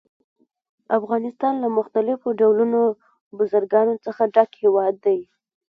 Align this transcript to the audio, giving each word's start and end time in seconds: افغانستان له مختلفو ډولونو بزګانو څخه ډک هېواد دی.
افغانستان 0.97 1.53
له 1.63 1.67
مختلفو 1.77 2.27
ډولونو 2.39 2.81
بزګانو 3.37 3.95
څخه 4.05 4.23
ډک 4.35 4.51
هېواد 4.63 4.93
دی. 5.05 5.19